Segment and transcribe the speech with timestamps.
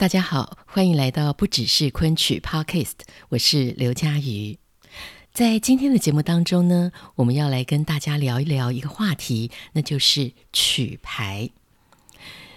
[0.00, 2.94] 大家好，欢迎来到不只是昆曲 Podcast，
[3.28, 4.56] 我是刘佳瑜。
[5.30, 11.50] 在今天的节目当中呢，我们要来跟大家聊一聊一个话题，那就是曲牌。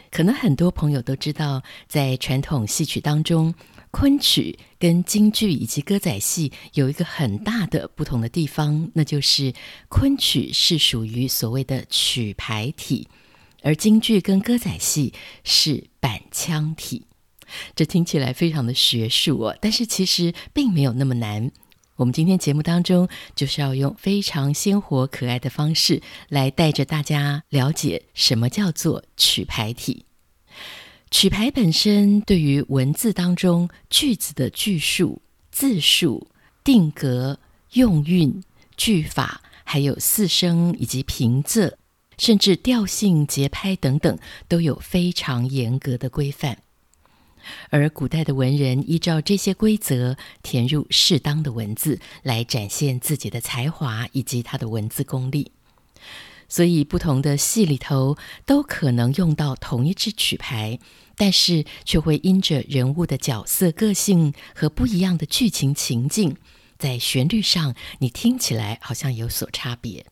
[0.09, 3.53] 可能很多朋友都知道，在传统戏曲当中，
[3.91, 9.53] 昆曲跟京剧以及歌仔戏有一个很大的不同的地方，那就是
[9.89, 13.05] 昆曲是属于所谓的曲牌体，
[13.63, 15.11] 而京剧跟歌仔戏
[15.43, 17.05] 是板腔体。
[17.75, 21.51] 这听起来非常的学术哦，但是其实并没有那么难。
[21.95, 30.05] 我们今天节目当中就是要用非常鲜活可爱的方式来带着大家了解什么叫做曲牌体。
[31.11, 36.27] 曲牌本身对于文字当中句子的句数、字数、
[36.63, 37.39] 定格、
[37.73, 38.43] 用韵、
[38.75, 41.73] 句法，还有四声以及平仄，
[42.17, 46.57] 甚至调性、节拍等等，都有非常严格的规范。
[47.69, 55.51] 而古代的文人依照这些规则填入适当的文字，来展现自己的才华以及他的文字功力。
[56.49, 60.77] 所以，不同的戏里头都可能用到同一支曲牌，
[61.15, 66.35] 但是却会因着人物的角色个性和不一样的剧情情境，
[66.77, 70.05] 在旋律上你听起来好像有所差别。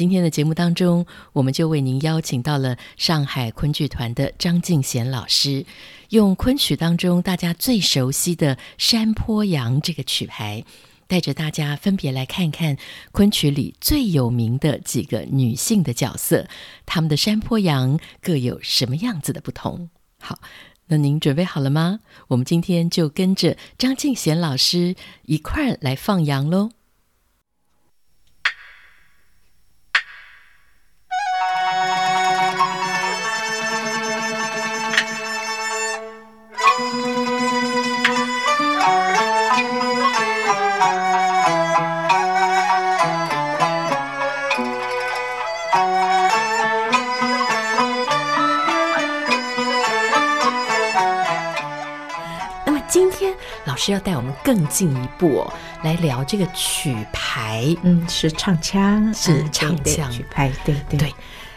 [0.00, 5.66] 今天的节目当中，我们就为您邀请到了上海昆剧团的张敬贤老师，
[6.08, 10.64] 用昆曲当中大家最熟悉的《山坡羊》这个曲牌，
[11.06, 12.78] 带着大家分别来看看
[13.12, 16.48] 昆曲里最有名的几个女性的角色，
[16.86, 19.90] 她们的山坡羊各有什么样子的不同？
[20.18, 20.38] 好，
[20.86, 22.00] 那您准备好了吗？
[22.28, 24.96] 我们今天就跟着张敬贤老师
[25.26, 26.70] 一块儿来放羊喽。
[53.80, 55.52] 是要带我们更进一步哦，
[55.82, 57.74] 来聊这个曲牌。
[57.82, 60.12] 嗯，是唱腔，是唱腔。
[60.12, 61.14] 曲牌，对对对。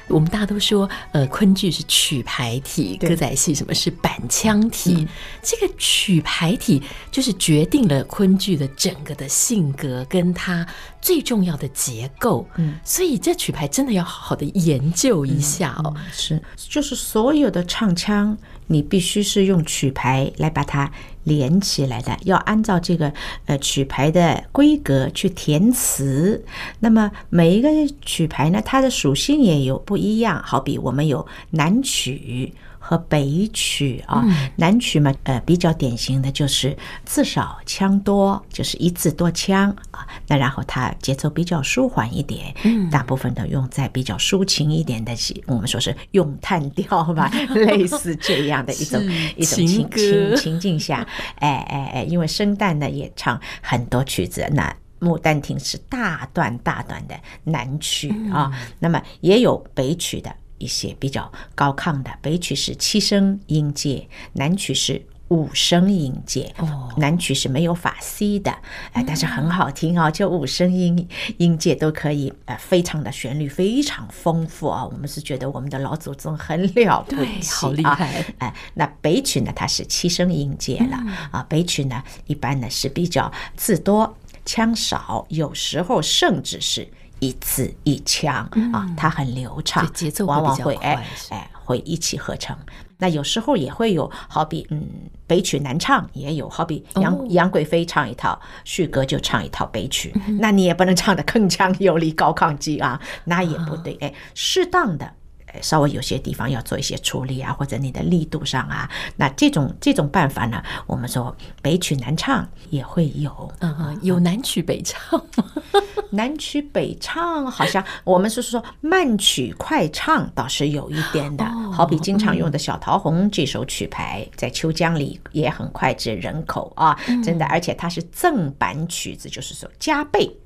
[0.10, 4.96] 我们大家都说，呃，昆剧是曲牌体，歌仔戏什么是板腔体？
[5.00, 5.08] 嗯、
[5.42, 10.66] 这个曲牌体就是决定了昆剧的整个的性格，跟它
[11.02, 12.46] 最重要的结构。
[12.56, 15.94] 嗯，所以这曲牌真的要好好的研究一下哦。
[15.96, 18.38] 嗯、是，就是所有的唱腔，
[18.68, 20.92] 你必须是用曲牌来把它
[21.24, 23.14] 连起来的，要按照这个
[23.46, 26.44] 呃曲牌的规格去填词。
[26.80, 27.70] 那么每一个
[28.02, 30.42] 曲牌呢，它的属性也有不一样。
[30.44, 32.54] 好比我们有南曲。
[32.86, 34.22] 和北曲啊，
[34.58, 40.06] 南曲嘛，呃，比较典型的就是字少腔多，就是一字多腔啊。
[40.28, 49.02] 那然后它节奏比较舒缓一点，嗯大部分都用在比较抒情一点的戏，我们说是咏叹调吧， 类似这样的一种
[49.38, 51.08] 一种情情情境下，
[51.40, 54.76] 哎哎哎，因为生旦呢也唱很多曲子，那
[55.08, 60.36] 《牡丹亭》是大段大段的南曲啊，那么也有北曲的。
[60.64, 66.54] 一些比较高亢的，北曲是七声音阶，南曲是五声音阶。
[66.60, 68.56] 哦，南曲是没有法 C 的，
[68.94, 74.86] 哎，但是很好听啊，就五声音音阶都可以，呃，非常的旋律非常丰富啊。
[74.86, 78.24] 我们是觉得我们的老祖宗很了不起，好厉害。
[78.38, 80.98] 哎，那北曲呢，它是七声音阶了
[81.32, 81.46] 啊。
[81.50, 84.16] 北曲呢，一般呢是比较字多
[84.46, 86.88] 腔少，有时候甚至是。
[87.20, 92.56] 一字一腔啊，它很流畅，节奏往往会哎哎会一起合成。
[92.98, 94.88] 那有时候也会有，好比嗯
[95.28, 103.98] 北曲南唱也有，好比杨杨贵妃唱一套，旭哥就唱一套北曲，那你也不能唱的铿锵有力、高亢激昂，那也不对。
[104.02, 105.14] 哎，适当的
[105.62, 115.46] 稍微有些地方要做一些处理啊，或者你的力度上啊，那这种这种办法呢，我们说北曲南唱也会有，嗯嗯，有南曲北唱吗？
[116.12, 130.38] 南曲北唱好像我们是说慢曲快唱倒是有一点的，好比经常用的小桃红这首曲牌，在秋江里也很脍炙人口啊，真的，而且它是正版曲子，就是说加倍。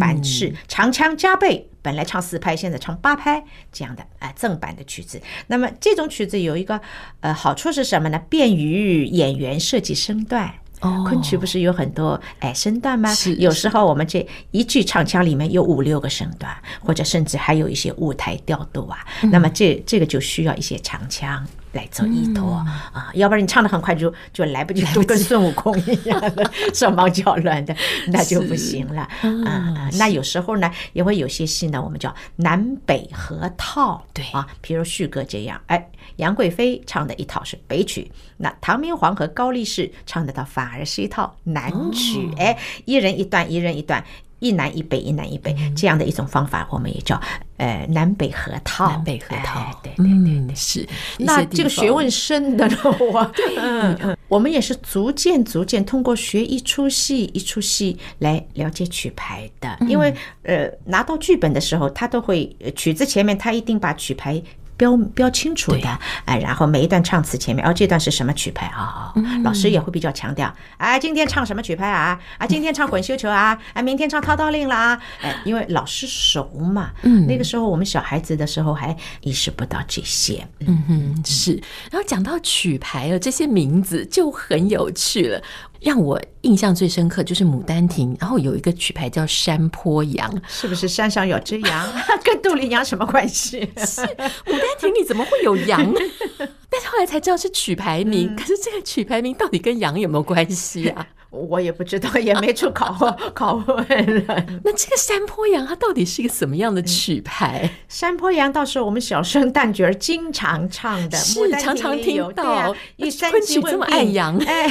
[0.00, 5.20] 版式长腔加倍，本来唱四拍，现在唱八拍这样的啊正版的曲子。
[5.48, 6.80] 那么这种曲子有一个
[7.20, 8.18] 呃好处是什么呢？
[8.30, 10.50] 便于演员设计身段。
[10.80, 13.14] 哦，昆曲不是有很多哎身段吗？
[13.14, 13.36] 是。
[13.36, 18.98] 有时候我们这一句唱腔里面有五六个身段，或者甚至还有一些舞台调度啊。
[19.30, 21.46] 那么这这个就需要一些长腔。
[21.72, 22.52] 来做依托
[22.92, 27.74] 啊，要不然你唱的很快就就来不及，就跟孙悟空一样的 手忙脚乱的，
[28.08, 29.02] 那就不行了
[29.46, 29.88] 啊。
[29.98, 44.04] 那有时候呢，也会有些戏呢，我们叫南北合套，对啊，比如旭哥这样，哎，杨贵妃唱的一套是北曲，那唐明皇和高力士唱的倒反而是一套南曲，哎，一人一段，一人一段。
[44.42, 47.18] 一南一北，一南一北，这样的一种方法，我们也叫
[47.58, 48.90] 呃南北合套。
[48.90, 50.86] 南北合套，对对对对，是。
[51.18, 52.76] 那这个学问深的呢，
[53.12, 60.12] 我 嗯，我们也是逐渐逐渐通过学一出戏一出戏来了解曲牌的，因为
[60.42, 64.42] 呃拿到剧本的时候，他都会曲子前面他一定把曲牌。
[64.82, 69.12] 标标清楚的，哎，然后每一段唱词前面，哦，这段是什么曲牌啊？
[69.14, 72.18] 哦，老师也会比较强调，哎，今天唱什么曲牌啊？
[72.36, 73.56] 啊， 今天唱滚绣球啊？
[73.74, 75.00] 哎，明天唱套套令啦？
[75.22, 81.52] 哎，因为老师熟嘛，嗯，那个时候我们小孩子的时候还意识不到这些，嗯哼，是。
[81.92, 85.40] 然后讲到曲牌啊，这些名字就很有趣了。
[85.82, 91.92] 让我印象最深刻就是《牡丹亭》，然后有一个曲牌叫《山坡羊》，是不是山上有只羊？
[92.22, 93.60] 跟杜丽娘什么关系？
[93.78, 95.92] 是《牡丹亭》里怎么会有羊？
[96.70, 101.06] 但是后来才知道是曲牌名，可是这个曲牌名到底跟羊有没有关系啊？
[101.32, 102.92] 我也不知道， 也没处考
[103.34, 103.86] 考问
[104.26, 104.46] 了。
[104.62, 107.68] 那这个山坡羊它到底是一个什么样的曲牌？
[107.88, 112.74] 山坡羊到时候我们小生旦角儿经常唱的，是常常听到。
[112.96, 114.68] 一昆曲这么爱羊，哎，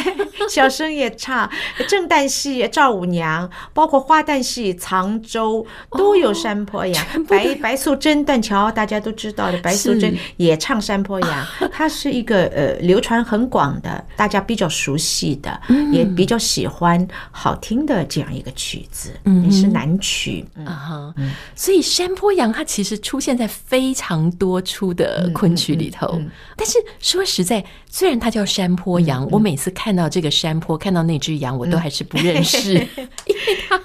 [0.47, 1.49] 小生也唱。
[1.87, 7.05] 正旦戏赵五娘，包括花旦戏藏州都有山坡羊。
[7.27, 11.47] 白白素贞断桥大家都知道的，白素贞也唱山坡羊。
[11.71, 15.59] 它是一个呃流传很广的，大家比较熟悉的，
[15.91, 16.37] 也比较。
[16.51, 21.13] 喜欢好听的这样一个曲子，嗯，是南曲啊，
[21.55, 26.21] 所以山坡羊它其实出现在非常多出的昆曲里头。
[26.57, 27.63] 但是说实在，
[27.93, 32.73] 虽然它叫山坡羊，我每次看到这个山坡，看到那只羊，我都还是不认识，
[33.27, 33.77] 因为它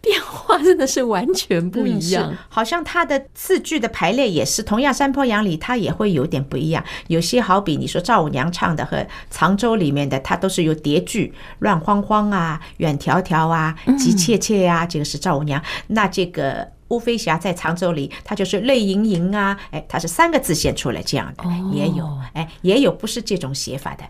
[0.00, 2.32] 变化真的是完全不一样。
[2.48, 6.82] 好像它的字句的排列也是同样，山坡羊里它也会有点不一样。
[7.08, 15.60] 有些好比你说赵五娘唱的和常州里面的，它都是有叠句，乱慌慌啊，远迢迢啊，急切切呀，这个是赵五娘。
[15.88, 24.04] 那这个乌飞霞在常州里，它就是泪盈盈啊，哎，它是三个字写出来这样的，也有，哎，也有不是这种写法的，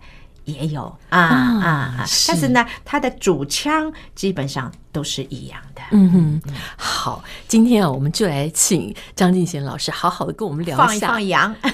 [0.45, 2.05] 也有啊啊啊！
[2.27, 5.83] 但是呢，它的主腔基本上都是一样的。
[5.91, 11.55] 嗯哼，好，今天啊，我们就来请张敬贤老师好好的跟我们聊一下放一放羊。
[11.63, 11.73] 对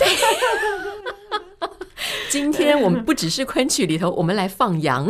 [2.29, 5.06] 今天我们不只是昆曲里头，我们来放羊。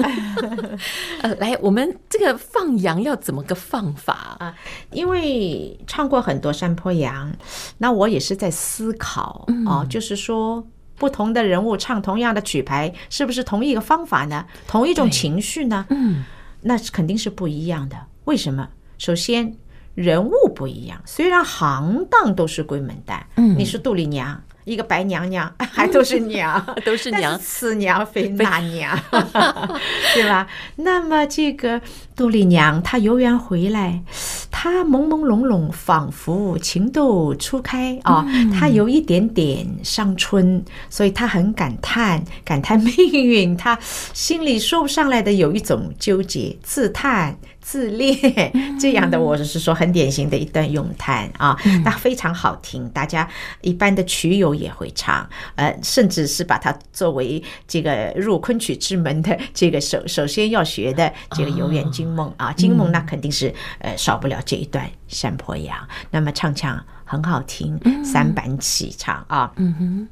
[1.23, 4.55] 呃，来，我们这个放羊要怎么个放法啊？
[4.91, 7.33] 因为唱过很多山坡羊，
[7.79, 14.45] 那我也是在思考哦，就是说不同的人物唱同样的曲牌，是不是同一个方法呢？
[14.67, 15.87] 同一种情绪呢？
[15.89, 16.25] 嗯，
[16.61, 17.97] 那肯定是不一样的。
[18.25, 18.69] 为什么？
[18.99, 19.57] 首先
[19.95, 24.43] 人物不一样，虽然行当都是闺门旦，嗯，你是杜丽娘。
[24.65, 28.99] 一个白娘娘， 还都是娘， 都是娘，此娘非那 娘，
[30.15, 30.47] 对吧？
[30.77, 31.81] 那么这个
[32.17, 34.03] 杜丽娘，她游园回来，
[34.51, 43.79] 她朦朦胧胧，仿佛情窦初开啊，她有一点点伤春，所以她很感叹，感叹命运，她
[44.13, 47.37] 心里说不上来的有一种纠结，自叹。
[47.65, 48.15] 自恋
[48.79, 53.27] 这样的，我是说很典型的一段咏叹啊，那非常好听，大家
[53.63, 65.75] 一般的曲友也会唱，呃，甚至是把它作为这个入昆曲之门的这个首首先要学的这个游园惊梦啊，惊梦那肯定是呃少不了这一段山坡羊，
[66.11, 70.09] 那么唱腔很好听，三板起唱啊，嗯哼，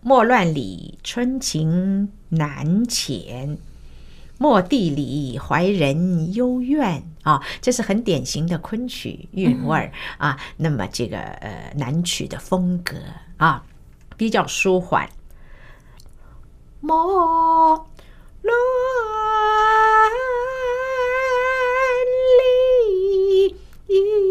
[0.00, 3.56] 莫乱里春情难遣。
[4.42, 10.38] 卧地里怀人幽怨啊，这是很典型的昆曲韵味儿啊。
[10.56, 12.96] 那么这个呃南曲的风格
[13.36, 13.64] 啊，
[14.16, 15.08] 比较舒缓。
[16.80, 17.88] 莫
[18.42, 18.54] 乱
[23.88, 24.21] 理。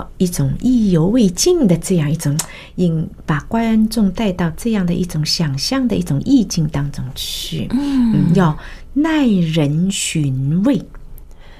[0.00, 2.36] 到一种意犹未尽的这样一种，
[2.76, 8.56] 引把观众带到这样的一种想象的一种意境当中去，嗯，要
[8.94, 10.82] 耐人寻味。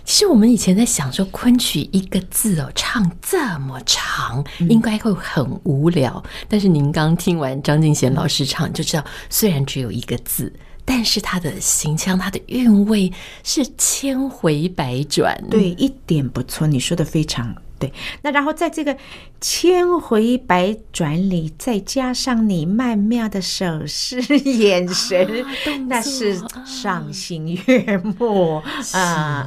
[0.04, 6.23] 其实我们以前在想说，昆曲一个字哦，唱这么长，应该会很无聊。
[6.49, 10.52] 但是您刚听完张敬贤老师唱，就知道虽然只有一个字。
[10.82, 13.12] 但是他的形腔，他的韵味
[13.44, 16.66] 是千回百转，对，一点不错。
[16.66, 17.93] 你说的非常对。
[18.23, 18.97] 那然后在这个
[19.41, 25.51] 千回百转里，再加上你曼妙的手势、眼神，啊、
[25.89, 29.01] 那是赏心悦目啊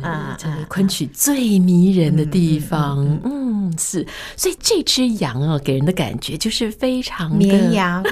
[0.03, 0.37] 啊！
[0.37, 4.05] 这个昆曲最迷人的地方，嗯，是。
[4.35, 8.03] 所以这只羊啊，给人的感觉就是非常绵羊，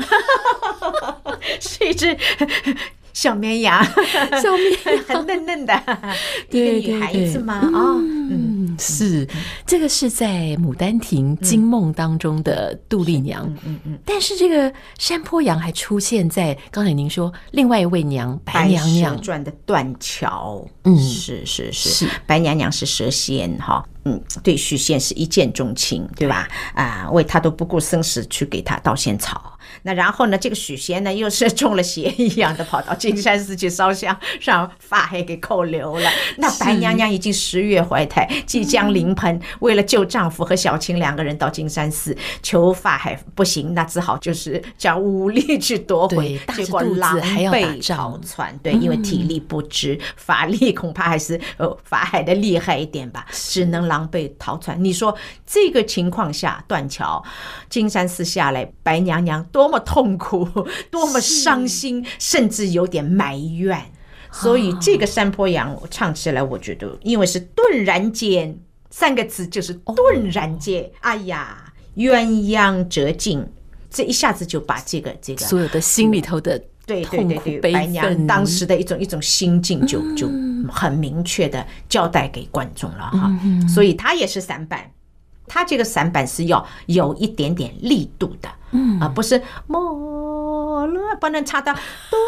[1.59, 2.15] 是一只。
[3.13, 3.83] 小绵羊，
[4.41, 5.73] 小绵羊很嫩嫩的，
[6.51, 7.55] 一个女孩子嘛？
[7.55, 7.95] 啊，
[8.29, 9.27] 嗯，是。
[9.65, 10.27] 这个是在
[10.57, 13.99] 《牡丹亭》惊梦当中的杜丽娘，嗯嗯嗯。
[14.05, 19.21] 但是这个山坡羊还出现在刚才您说另外一位娘白娘娘。
[19.21, 21.71] 传的断桥，嗯，是是。
[21.71, 26.47] 是，白娘娘是蛇仙哈，嗯，对许仙是一见钟情，对吧？
[26.73, 29.57] 啊，为他都不顾生死去给他倒仙草。
[29.83, 30.37] 那然后呢？
[30.37, 36.09] 这个许仙呢，又是中了邪一样的，跑到金山寺去烧香，让法海给扣留了。
[36.37, 48.57] 那白娘娘已经十月怀胎，即将临盆，为了救丈夫和小青两个人到金山寺求法海，不行，那只好就是将武力去夺回，结果狼狈逃窜。
[48.61, 54.81] 对，因为体力不支，法力恐怕还是呃法海的厉害一点吧，只能狼狈逃窜。
[54.83, 57.23] 你说这个情况下，断桥，
[57.67, 59.71] 金山寺下来，白娘娘多。
[59.71, 60.45] 么痛苦，
[60.91, 63.81] 多么伤心，甚至有点埋怨。
[64.29, 68.53] 所以这个山坡羊唱起来，我觉得，因为是顿然间
[68.89, 70.91] 三个字，就是顿然间。
[70.99, 73.47] 哎呀，鸳鸯折颈，
[73.89, 80.27] 这一下子就把这个这个所有的心里头的对对对对白娘当时的一种一种心境，就就
[80.69, 83.31] 很明确的交代给观众了哈。
[83.67, 84.91] 所以他也是散板，
[85.47, 88.49] 他这个散板是要有一点点力度的。
[88.71, 92.19] 嗯啊，不是莫了，不能唱到对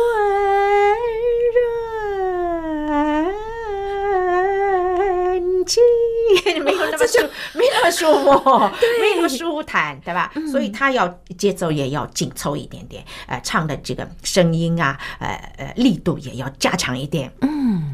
[5.25, 5.65] 人
[6.42, 7.18] 情，没有那么舒，
[7.54, 8.60] 没那么舒服，
[9.00, 10.32] 没那么舒坦，对吧？
[10.52, 17.32] 所以他要节奏也要紧凑一点点，呃，唱的这个声音啊，呃呃，力度也要加强一点。
[17.42, 17.93] 嗯，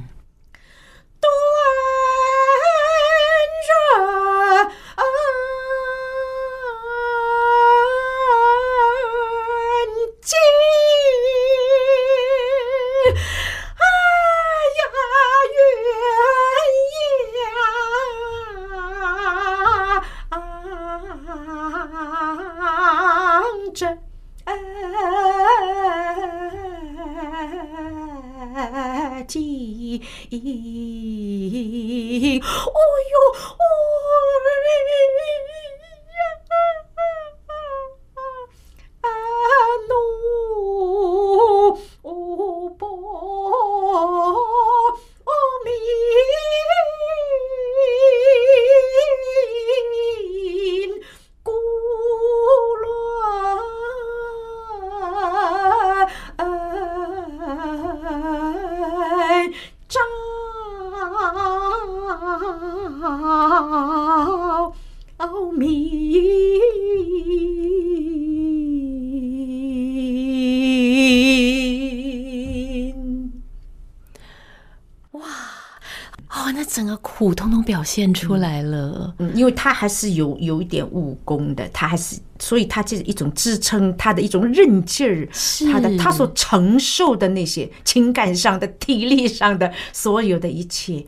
[77.79, 79.13] 表现出来了。
[79.19, 85.29] 嗯，因为他还是有有一点武功的，他还是，所以他就是一种支撑，他的一种韧劲儿，
[85.71, 91.05] 他的他所承受的那些情感上的、体力上的所有的一切。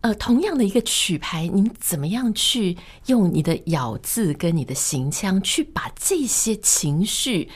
[0.00, 7.50] 呃，同样的一个曲牌，您怎么样去用你的咬字跟你的行腔去把这些情绪？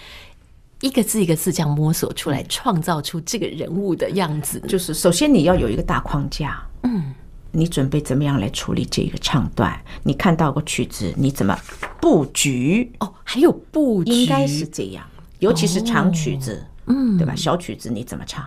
[0.83, 4.61] 一个字一个字这样摸索出来，创造出这个人物的样子。
[4.67, 7.15] 就是首先你要有一个大框架，嗯，
[7.53, 9.81] 你准备怎么样来处理这个唱段？
[10.03, 11.59] 你看到个曲子，你怎么
[12.01, 12.93] 布局？
[13.01, 15.05] 哦，还有布局，应该是这样。
[15.39, 17.35] 尤其是长曲子，嗯，对吧？
[17.35, 18.47] 小曲子你怎么唱？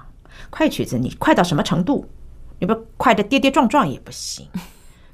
[0.50, 2.08] 快曲子你快到什么程度？
[2.60, 4.48] 你不快的跌跌撞撞也不行。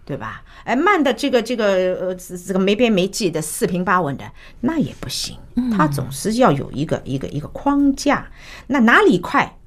[0.05, 0.43] 对吧？
[0.63, 1.65] 哎，慢的这个这个
[1.99, 4.31] 呃，这个没边没际的四平八稳的
[4.61, 5.37] 那也不行，
[5.77, 8.27] 它总是要有一个一个一个框架。
[8.65, 9.59] 那哪里快？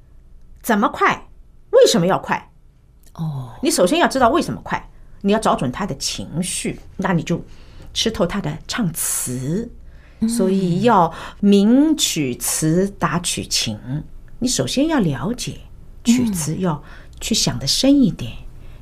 [0.61, 1.29] 怎么快？
[1.71, 2.51] 为什么要快？
[3.13, 4.89] 哦，你首先要知道为什么快，
[5.21, 7.43] 你要找准他的情绪，那你就
[7.93, 9.69] 吃透他的唱词。
[10.27, 13.77] 所以要明曲词打曲情，
[14.39, 15.57] 你首先要了解
[16.05, 16.81] 曲子，要
[17.19, 18.31] 去想得深一点。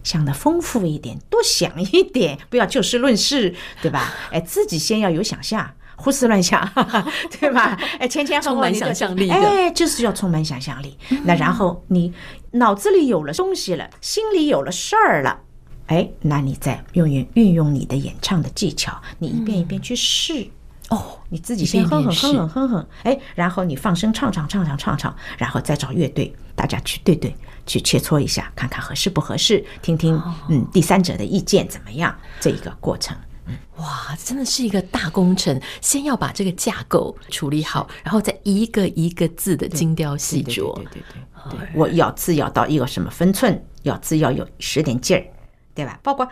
[0.04, 4.14] 想的丰富一点，多想一点，不要就事论事，对吧？
[4.32, 6.68] 哎，自己先要有想象，胡思乱想，
[7.40, 7.78] 对吧？
[8.00, 10.98] 哎，前前后后你充满想象力，哎，就是要充满想象力。
[11.24, 12.12] 那然后你
[12.52, 15.40] 脑子里有了东西了，心里有了事儿了，
[15.88, 20.48] 哎，那你再用运运用你的演唱的技巧，你一遍一遍去试。
[20.90, 27.34] 哦，你自己先哼哼哼哼哼哼，哎，然后你放声唱唱唱唱唱唱，然后再找乐队，大家去对对。
[27.68, 32.14] 去切磋一下，看看合适不合适，听听嗯第三者的意见怎么样？
[32.40, 33.31] 这一个过程，嗯，
[33.78, 35.60] 哇，真的是一个大工程。
[35.82, 40.74] 先要把这个架构处理好，然后再一个一个字的精雕细琢。
[40.76, 41.04] 对对
[41.50, 45.26] 对我咬字咬到一个什么分寸，咬字要有使点劲儿，
[45.74, 46.00] 对吧？
[46.04, 46.32] 包括啊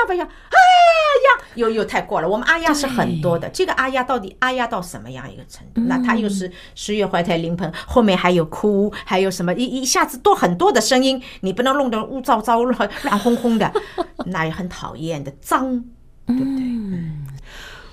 [0.00, 0.24] 要不要？
[0.24, 2.28] 啊呀，又又太过了。
[2.28, 5.82] 我们啊呀是很多的，这个啊呀到底啊呀到什么样一个程度？
[5.82, 13.70] 那他又是十月怀胎临盆，后面还有哭，还有什么一一下子多很多的声音，你不能弄得乌糟糟乱乱哄哄的，
[14.26, 15.84] 那也很讨厌的脏，
[16.30, 16.62] 对不对？
[16.62, 17.16] 嗯，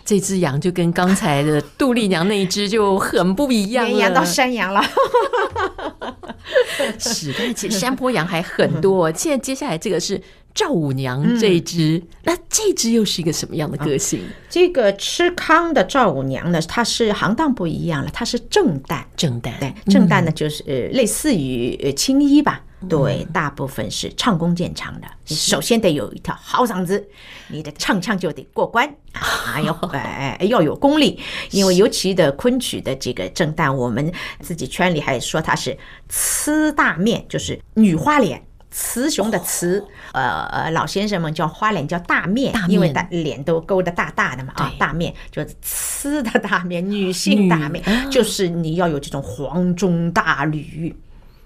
[0.05, 4.81] 这只羊就跟刚才的杜丽娘那一只就很不一样了，绵羊到山羊了。
[6.99, 9.11] 是，但其实山坡羊还很多。
[9.13, 10.21] 现在接下来这个是。
[10.57, 14.21] 赵五娘这一只，嗯，那这只又是一个什么样的个性？
[14.21, 25.07] 哦，这个吃糠的赵五娘呢，它是行当不一样了，它是正旦，正旦，对，正旦呢就是呃类似于青衣吧，嗯，对，大部分是唱功见长的。
[25.27, 27.07] 你首先得有一条好嗓子，
[27.47, 31.19] 你的唱腔就得过关啊，要 哎要有功力，
[31.51, 34.11] 因为尤其的昆曲的这个正旦，我们
[34.41, 38.43] 自己圈里还说它是雌大面，就是女花脸。
[38.69, 50.95] 雌雄的雌，呃呃，老先生们叫花脸，叫大面，因为大脸都勾得大大的嘛啊，大面就是雌的大面， 女性大面，就是你要有这种黄钟大吕。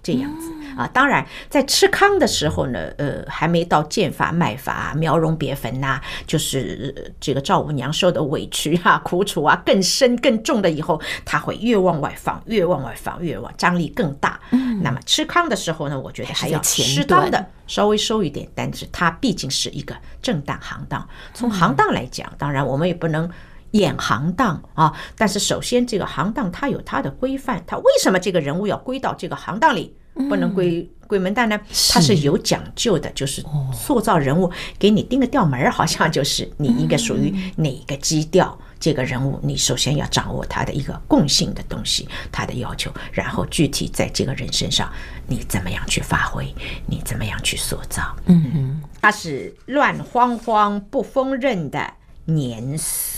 [0.03, 14.39] 这样子啊，当然在吃糠的时候呢，呃，还没到剑法、卖法、苗荣别坟呐，就是这个赵五娘受的委屈啊、 苦楚啊更深更重的以后，他会越往外放，越往外放，越往张力更大。
[14.51, 21.07] 嗯，那么吃糠的时候呢，我觉得还要适当的稍微收一点，但是它毕竟是一个正当行当。
[21.33, 23.29] 从行当来讲，当然我们也不能
[23.71, 29.95] 演行当啊，但是首先这个行当它有它的规范，它为什么这个人物要归到这个行当里？
[30.13, 31.57] 不能归归门旦呢？
[31.89, 33.41] 它是有讲究的，就是
[33.73, 38.59] 塑造人物，给你定个调门儿，好像就是你应该属于哪一个基调。
[38.77, 44.91] 这个人物，你首先要掌握他的一个共性的东西，他的要求，然后具体在这个人身上，
[45.27, 46.53] 你怎么样去发挥，
[46.87, 48.13] 你怎么样去塑造。
[48.25, 51.93] 嗯嗯，他是乱慌慌不丰润的
[52.25, 53.10] 年岁。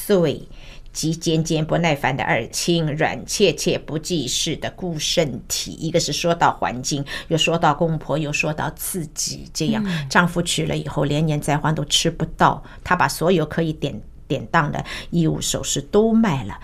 [0.92, 5.72] 急尖尖不耐烦的二亲，软切切不济事的孤身体。
[5.72, 16.60] 一个是说到环境，又说到公婆，又说到自己，这样丈夫娶了以后，连年灾荒都吃不到，她把所有可以典典当的衣物首饰都卖了，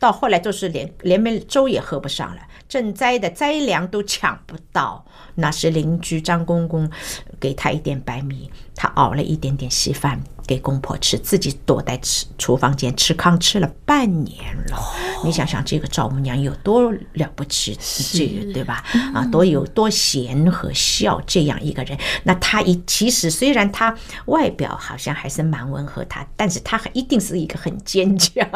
[0.00, 5.04] 到后来就是连连杯粥也喝不上了，赈灾的灾粮都抢不到。
[5.36, 6.90] 那是邻居张公公
[7.38, 10.22] 给她一点白米，她熬了一点点稀饭。
[10.46, 14.78] 给公婆吃，自己躲在吃厨房间吃糠吃了半年了。
[15.24, 17.74] 你想想，这个丈母娘有多了不起，
[18.12, 18.84] 这个对吧？
[19.14, 21.98] 啊，多有多贤和孝这样一个人。
[22.24, 28.46] 那他一其实虽然他外表好像还是蛮温和，他，但是他一定是一个很坚强、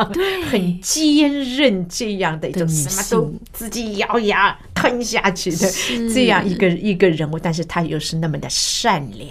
[0.51, 5.67] 很坚韧这样的一种什么都自己咬牙吞下去的
[6.13, 9.31] 这样一个一个人物，但是他又是那么的善良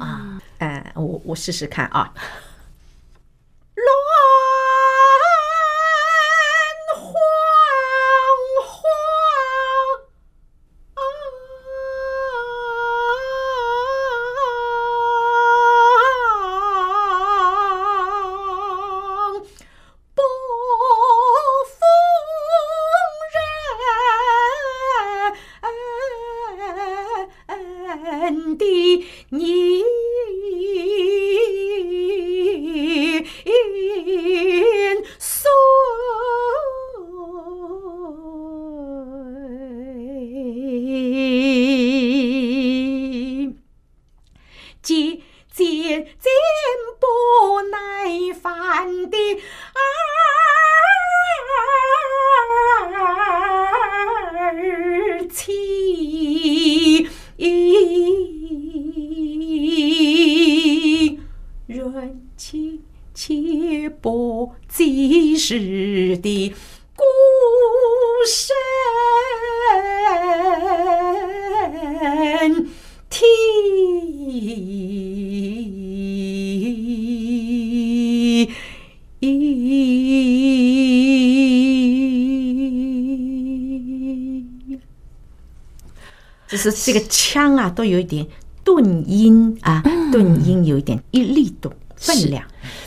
[0.00, 0.40] 啊。
[0.58, 2.12] 哎，我我试试看啊。
[86.46, 88.26] 就是这个腔啊，都有一点
[88.62, 92.46] 顿音啊，顿音有一点一力度分量。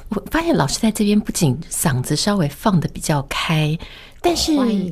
[0.09, 3.77] 我发现老师在这边不仅嗓子稍微放的比较开，
[4.21, 4.51] 但是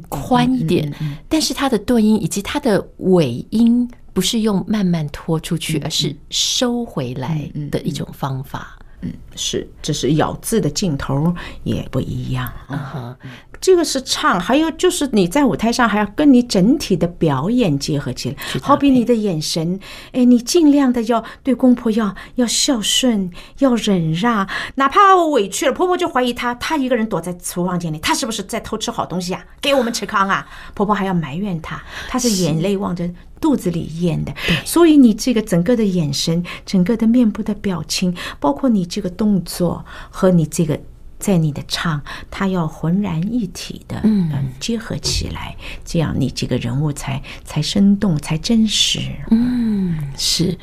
[0.09, 0.93] 宽一点，
[1.29, 8.77] 但是他的顿音以及他的尾音不是用慢慢拖出去，而是收回来的一种方法。
[9.01, 12.51] 嗯，是，这是咬字的镜头也不一样。
[12.69, 13.15] 嗯哼。
[13.61, 19.79] 这个是唱，还有就是你在舞台上还要跟你整体的表演结合起来，好比你的眼神，
[20.11, 29.43] 哎，你尽量的要对公婆要要孝顺，要忍让，哪怕我委屈了，婆婆就怀疑她，她一个人躲在厨房间里，她是不是在偷吃好东西啊？
[29.61, 30.45] 给我们吃糠啊？
[30.75, 33.09] 婆婆还要埋怨她，她是眼泪望着
[33.41, 34.33] 肚子里咽的。
[34.63, 40.79] 所以你这个整个的眼神，整个的面部的表情，包括你这个动作和你这个。
[41.17, 48.99] 在你的唱，它要浑然一体的嗯结合起来，这样你这个人物才才生动，才真实。
[49.31, 50.55] 嗯，是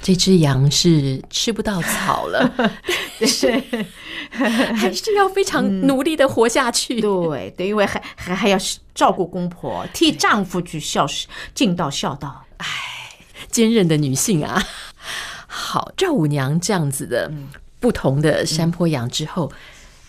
[0.00, 2.52] 这只羊是吃不到草了，
[3.20, 3.62] 是
[4.32, 6.98] 还是要非常努力的活下去。
[6.98, 8.58] 嗯、对对，因为还还还要
[8.94, 12.44] 照顾公婆，替丈夫去孝顺尽到孝道。
[12.56, 12.66] 哎，
[13.50, 14.60] 坚韧的女性啊！
[15.46, 17.30] 好，赵五娘这样子的
[17.80, 19.52] 不同的山坡羊之后。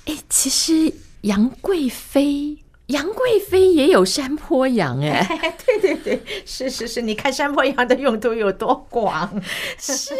[0.05, 5.23] 哎，其实杨贵妃，杨贵妃也有山坡羊哎，
[5.63, 9.29] 对对对，是是是，你看山坡羊的用途有多广，
[9.77, 10.15] 是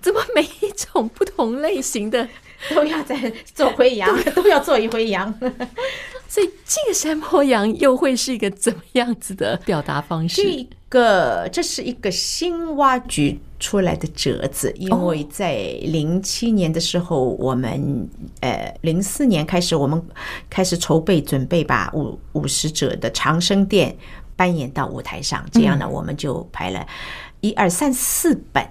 [0.00, 2.28] 怎么每一种不同类型的
[2.72, 5.34] 都要再做回羊， 都要做一回羊，
[6.28, 10.40] 所以这个山坡羊又会是一个怎么样子的表达方式？
[10.40, 18.08] 这个这是一个新挖掘出来的折子，因为在零七年的时候，我们
[18.40, 20.02] 呃零四年开始，我们
[20.50, 23.96] 开始筹备准备把五五十折的长生殿
[24.34, 26.84] 搬演到舞台上，这样呢，我们就排了
[27.40, 28.66] 一二三四本，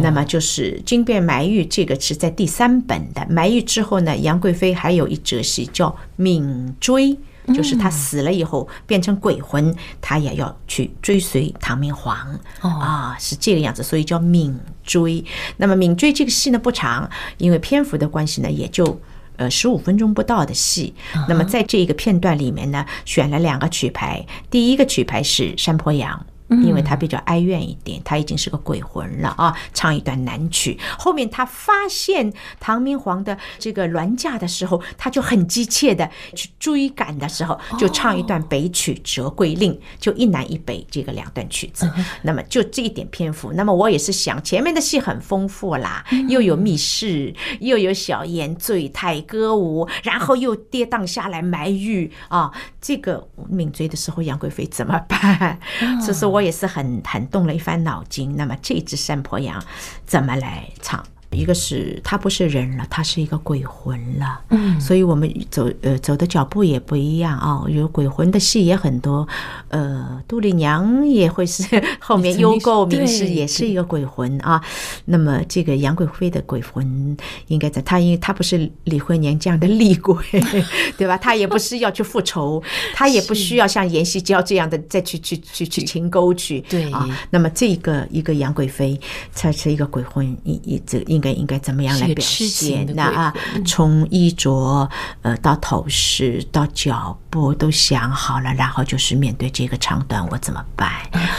[0.00, 3.26] 那么就是《金变埋玉》这个是在第三本的。
[3.28, 7.08] 埋玉之后呢，杨贵妃还有一折戏叫《敏追》。
[7.52, 12.16] 就是他死了以后变成鬼魂，他也要去追随唐明皇
[12.60, 15.24] 啊，是这个样子，所以叫敏追。
[15.56, 19.00] 那么敏追这个戏呢不长，因为篇幅的关系呢，也就
[19.36, 20.94] 呃十五分钟不到的戏。
[21.28, 26.24] 那么在这个片段里面呢，选了两个曲牌，第一个曲牌是山坡羊。
[26.48, 29.56] 因为他比较哀怨一点，他已经是个鬼魂了啊！
[29.72, 41.90] 唱一段南曲，后面他发现唐明皇的这个銮驾的时候，他就很急切的去追赶的时候，就唱一段北曲《折桂令》，就一南一北这个两段曲子。
[42.22, 52.52] 那么就这一点篇幅，那么我也是想前面的戏很丰富啦，又有密室，又有小宴醉态歌舞，然后又跌宕下来埋玉啊！
[52.80, 55.58] 这个敏追的时候，杨贵妃怎么办？
[56.06, 56.43] 这是我。
[56.44, 58.36] 也是很很动了一番脑筋。
[58.36, 59.62] 那么这只山坡羊
[60.06, 61.04] 怎么来唱？
[61.34, 64.40] 一个是他不是人了，他是一个鬼魂了。
[64.50, 67.68] 嗯，所以我们走呃走的脚步也不一样啊、哦。
[67.68, 69.26] 有鬼魂的戏也很多，
[69.68, 71.64] 呃，杜丽娘也会是
[71.98, 74.62] 后面幽构明示也是一个鬼魂啊。
[75.06, 77.16] 那么这个杨贵妃的鬼魂
[77.48, 80.16] 应该在她，因为她不是李慧娘这样的厉鬼，
[80.96, 81.18] 对吧？
[81.18, 82.62] 她也不是要去复仇，
[82.94, 86.60] 她也不需要像阎锡娇这样的再去去去去清沟去。
[86.68, 89.00] 对啊，那么这个一个杨贵妃
[89.32, 91.23] 才是一个鬼魂，一一这应。
[91.30, 92.86] 应该应该怎么样来表现？
[92.94, 93.34] 那啊，
[93.64, 94.88] 从衣着
[95.22, 100.90] 呃到头饰到脚步都想好了，然后就是面对这个长短我怎么办？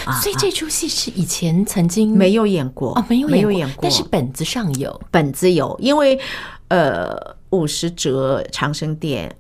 [0.06, 6.20] 啊，所以这出戏是以前曾经没有演过啊，没有没有演过，但是本子上有，本子有，因为
[6.70, 7.16] 呃
[7.50, 9.36] 五十折长生殿。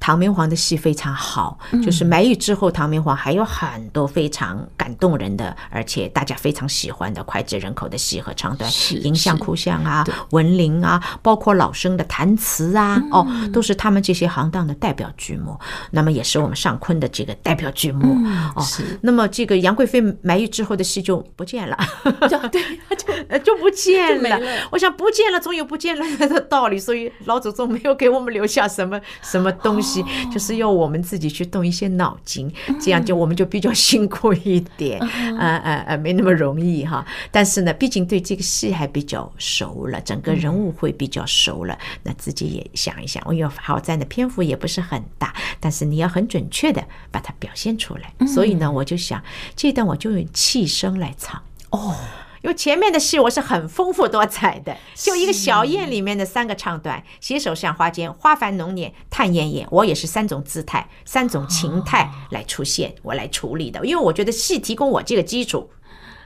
[0.00, 8.68] 唐明皇的戏非常好，就是埋玉之后，唐明皇还有很多非常感动人的，而且大家非常喜欢的脍炙人口的戏和唱段，
[9.02, 15.58] 迎相哭相啊，文陵啊，包括老生的弹词啊，哦，都是他们这些行当的代表剧目。
[15.90, 18.16] 那么也是我们上昆的这个代表剧目
[18.56, 18.64] 哦。
[19.02, 21.76] 那么这个杨贵妃埋玉之后的戏就不见了，
[22.50, 22.62] 对，
[22.96, 24.40] 就 就不见了。
[24.70, 29.89] 我想不见了，总有不见了的道理，所以老祖宗没有给我们留下什么什么东西。
[30.32, 37.04] 就是要我们自己去动一些脑筋，这样就我们就比较辛苦一点，呃呃呃，没那么容易哈。
[37.30, 48.26] 但是呢，毕竟对这个戏还比较熟了，整个人物会比较熟了，那自己也想一想，因为好在的篇幅也不是很大，但是你要很准确的把它表现出来。
[48.26, 49.22] 所以呢，我就想
[49.56, 51.96] 这段我就用气声来唱哦。
[52.42, 63.84] 因为前面的戏我是很丰富多彩的，就一个小宴里面的三个唱段，携手向花间、花繁浓年、叹燕燕，我也是三种姿态、三种情态来出现，我来处理的。
[63.84, 65.70] 因为我觉得戏提供我这个基础，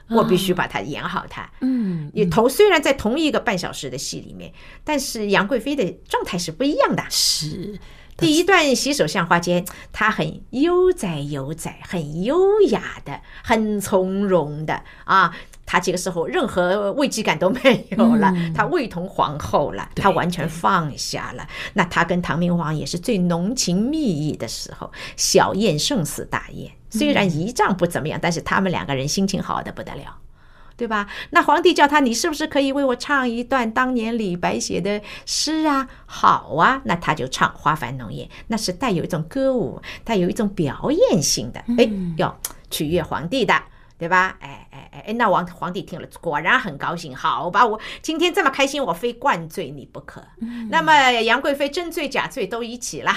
[0.09, 1.49] 我必须把它演好它。
[1.59, 4.53] 嗯，你头虽然在同一个半小时的戏里面，
[4.85, 7.03] 但是杨贵妃的状态是不一样的。
[7.09, 7.77] 是
[8.17, 15.35] 第一段洗手向花间，她很悠哉悠哉，很优雅的，很从容的啊。
[15.65, 21.47] 他这个时候任何危机感都没有了，他位同皇后了，他完全放下了。
[21.73, 26.71] 那他跟唐明皇也是最浓情蜜意的时候，小宴胜似大宴。
[26.91, 30.17] 虽然仪仗不怎么样，但是他们两个人心情好的不得了，
[30.77, 31.07] 对吧？
[31.31, 35.87] 那皇帝叫他，你是不是可以为我唱一段当年李白写的诗啊？
[36.05, 43.55] 好啊，那他就唱《花繁浓艳》，那是带有一种歌舞，带有一种表演性的，哎，要取悦皇帝的。
[43.97, 44.35] 对吧？
[44.41, 44.64] 哎
[44.95, 47.13] 哎哎，那王皇帝听了果然很高兴。
[47.15, 50.23] 好吧，我今天这么开心，我非灌醉你不可。
[50.39, 53.11] 嗯、 那么杨贵妃真醉假醉都一起了，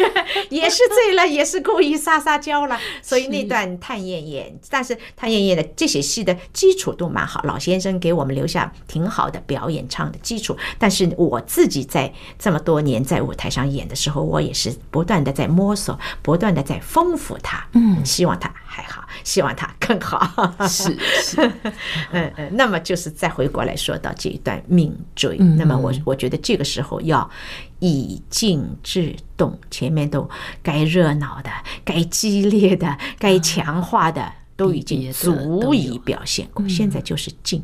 [0.48, 2.78] 也是醉了，也是故意撒撒娇了。
[3.02, 10.56] 所以那段探艳艳，但是探艳艳的这些戏的基础都蛮好，老先生给我们留下挺好的表演唱的基础。
[10.78, 17.66] 但是我自己在这么多年在舞台上演的时候，我也是不断的在摸索，不断的在丰富它。
[17.72, 19.92] 嗯，希望它还好，希望他更。
[20.02, 21.40] 好，是是，
[22.10, 27.30] 嗯嗯，那么就是再回过来说到这一段命坠，那么我我觉得这个时候要
[27.78, 30.28] 以静制动，前面都
[30.60, 31.50] 该热闹的、
[31.84, 37.62] 该激烈的、该强化的都已经足以表现过，现在就是静，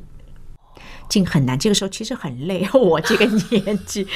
[1.09, 4.07] 静很难，这个时候其实很累， 我这个年纪，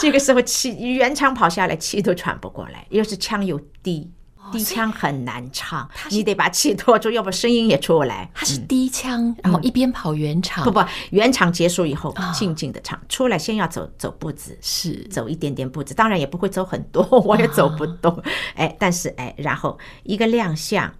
[0.00, 4.10] 这个时候气原腔跑下来，气都喘不过来，又是腔又低。
[4.50, 8.28] 低腔很难唱，你得把气拖住，要不声音也出不来。
[8.34, 10.64] 它是低腔，然后一边跑圆场。
[10.64, 18.20] 不不，圆场结束以后，静静的唱出来，先要走走步子，是走一点点步子，当然也不会走很多， 我也走不动。
[18.54, 20.92] 哎，但是哎，然后一个亮相，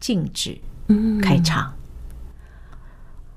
[0.00, 0.58] 静止，
[1.22, 1.74] 开场。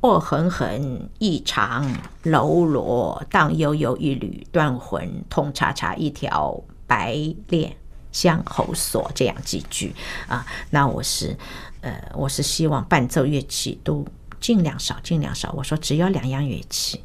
[0.02, 1.88] 恶狠狠一场
[2.24, 7.16] 喽啰，荡悠悠一缕断魂，痛叉叉一条白
[7.50, 7.78] 练。
[8.12, 9.94] 香喉索这样几句
[10.28, 11.38] 啊，那我是，
[11.82, 14.06] 呃，我是希望伴奏乐器都
[14.40, 15.52] 尽量少，尽量少。
[15.54, 17.02] 我说只要两样乐器，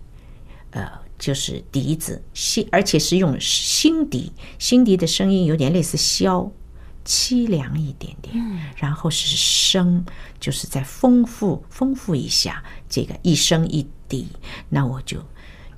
[0.71, 6.51] 呃，就是笛子，新，而且是用新笛，新笛的声音有点类似箫，
[7.05, 8.35] 凄凉一点点。
[8.77, 10.05] 然后是声，
[10.41, 14.29] 就是再丰富丰富一下这个一声一笛，
[14.69, 15.25] 那我就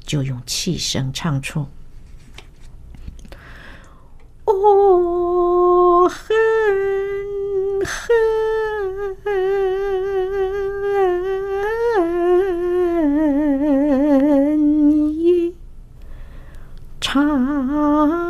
[0.07, 1.67] 就用气声唱出。
[4.49, 6.35] 哦，狠
[7.85, 8.09] 狠
[15.13, 15.55] 一
[16.99, 17.23] 场
[17.69, 18.29] 了。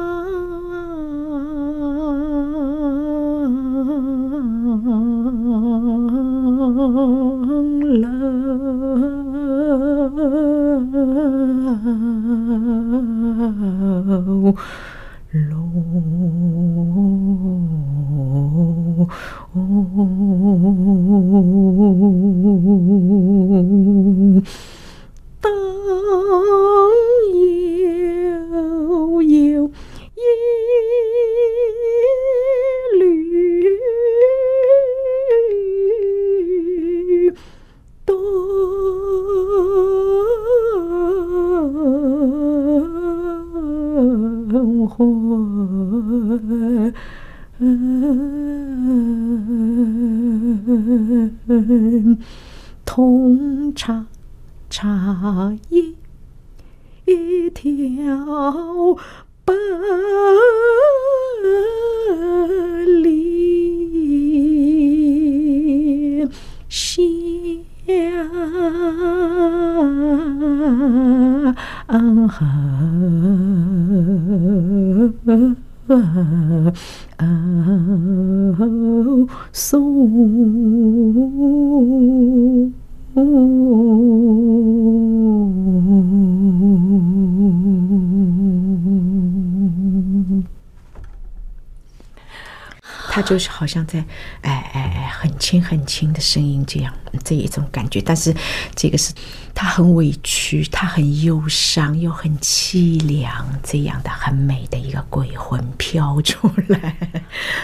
[79.52, 79.78] so
[93.28, 93.98] 就是好像在
[94.42, 98.34] 哎哎哎很轻很轻的声音这样这一种感觉，但是
[98.74, 99.12] 这个是
[99.54, 106.96] 他很委屈，他很忧伤又很凄凉，这样的很美的一个鬼魂飘出来。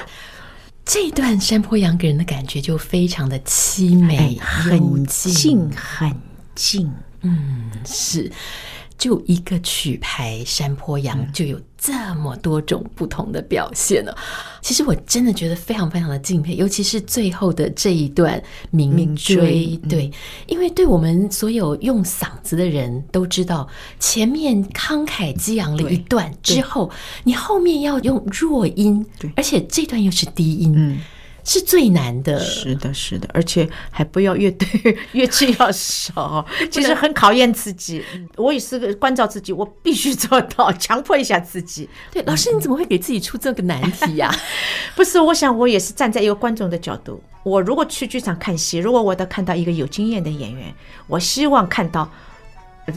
[0.85, 6.15] 这一段山坡羊给人的感觉就非常的凄美，很静，很
[6.55, 6.93] 静。
[7.23, 8.31] 嗯，是。
[8.97, 14.11] 就一个曲牌《山坡羊》就有这么多种不同的表现了。
[14.17, 14.25] 嗯、
[14.63, 20.11] 其实我真的觉得非常非常的敬佩，尤其是最后的这一段明追，对，
[20.47, 23.69] 因为对我们所有用嗓子的人都知道，
[24.01, 26.91] 前面慷慨激昂了一段之后，
[27.23, 29.05] 你后面要用弱音，
[29.37, 30.99] 而且这段又是低音。
[31.45, 34.67] 嗯是最难的，是的，是的，而且还不要乐队
[35.13, 38.03] 乐器要少，其实很考验自己。
[38.37, 41.87] 我也是个关照自己，我必须做到，强迫一下自己。
[42.11, 44.35] 对，老师，你怎么会给自己出这个难题呀？
[44.97, 47.23] 不是，我想我也是站在一个观众的角度。
[47.43, 50.75] 我如果去剧场看戏，如果我都看到一个有经验的演员，
[51.07, 52.11] 我希望看到。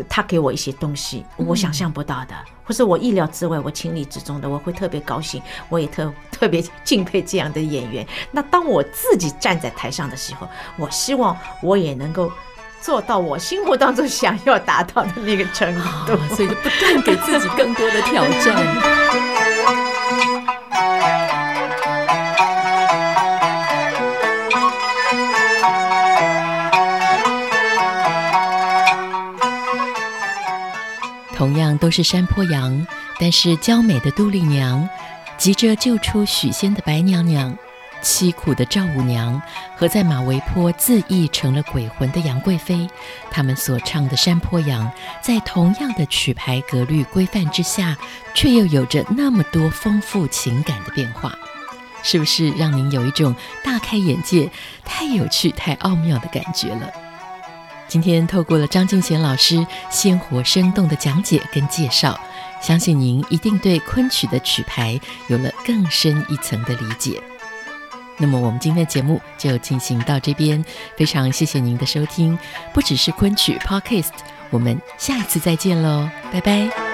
[0.10, 8.06] 他给我一些东西，我想象不到的，嗯、或是我意料之外，我情理之中的，我会特别高兴，我也特 特别敬佩这样的演员。
[8.32, 10.47] 那当我自己站在台上的时候，
[10.78, 12.32] 我希望我也能够
[12.82, 15.73] 做到我心目当中想要达到的那个程
[16.06, 19.27] 度，哦、所以就不断给自己更多的挑战。
[31.38, 32.88] 同样都是山坡羊，
[33.19, 34.89] 但是娇美的杜丽娘，
[35.38, 37.56] 急着救出许仙的白娘娘，
[38.02, 39.39] 凄苦的赵五娘
[39.76, 42.89] 和在马嵬坡自缢成了鬼魂的杨贵妃，
[43.30, 47.95] 他们所唱的山坡羊，在同样的曲牌格律规范之下，
[48.34, 51.38] 却又有着那么多丰富情感的变化，
[52.02, 54.50] 是不是让您有一种大开眼界、
[54.84, 56.91] 太有趣、太奥妙的感觉了？
[57.88, 62.19] 今天透过了张敬贤老师鲜活生动的讲解跟介绍，
[62.62, 67.21] 相信您一定对昆曲的曲牌有了更深一层的理解。
[68.17, 70.63] 那么我们今天的节目就进行到这边，
[70.95, 72.38] 非常谢谢您的收听。
[72.73, 74.10] 不只是昆曲 Podcast，
[74.50, 76.87] 我们下一次再见喽，拜拜。